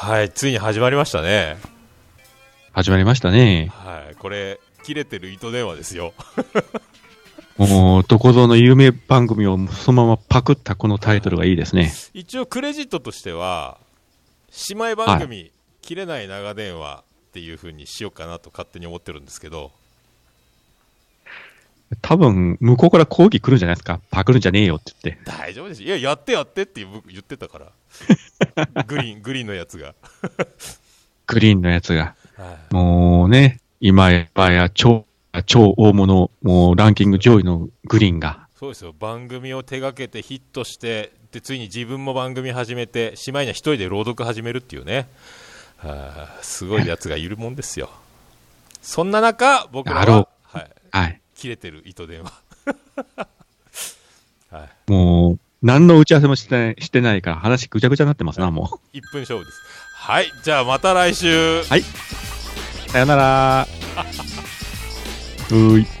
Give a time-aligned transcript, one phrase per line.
[0.00, 1.56] はい、ついに始まりましたね。
[2.70, 3.72] 始まりましたね。
[3.72, 6.14] はい、これ、切れてる糸電話ですよ。
[7.58, 11.92] もう、どこぞの有名番組をそのままパクったこのタイトルがいいですね。
[12.14, 13.78] 一応クレジットとしては、
[14.68, 15.50] 姉妹番組、
[15.82, 19.72] 切れない長電話っていう風にしようかなと勝手に思ってるんですけど、
[22.02, 24.00] 多分、向こうから抗議来るんじゃないですか？
[24.10, 25.22] パクるんじゃねえよって言って。
[25.24, 25.82] 大丈夫です。
[25.82, 27.72] いや、やってやってって僕言ってたから。
[28.86, 29.94] グリーン、グリーンのやつが。
[31.26, 32.14] グリーンのやつが。
[32.36, 35.06] はいもうね、今やや超、
[35.46, 38.46] 超大物、もうランキング上位のグリーンが。
[38.58, 38.94] そうですよ。
[38.98, 45.08] 番組を手掛けてヒットして、で、ついに自分も番組始めて、しまいには一人で朗読始めるっていうね。
[45.78, 47.90] はあ、すごいやつがいるもんですよ。
[48.82, 50.28] そんな中、僕らあろは。
[51.38, 52.32] 切れてる糸電話。
[54.50, 54.90] はい。
[54.90, 59.60] もう、何の打ち合わせもしてない、してないから話ぐちゃぐちゃになってますな、も1分勝負です。
[59.94, 60.32] はい。
[60.42, 61.60] じゃあまた来週。
[61.60, 61.64] う。
[61.64, 63.68] さよなら。
[65.50, 65.97] うーい。